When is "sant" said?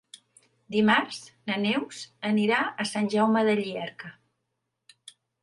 2.93-3.11